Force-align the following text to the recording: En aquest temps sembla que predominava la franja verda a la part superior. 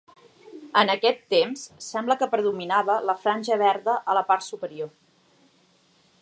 En 0.79 0.91
aquest 0.93 1.19
temps 1.33 1.65
sembla 1.87 2.17
que 2.21 2.29
predominava 2.31 2.95
la 3.11 3.17
franja 3.27 3.59
verda 3.65 3.95
a 4.15 4.17
la 4.21 4.25
part 4.31 4.47
superior. 4.47 4.91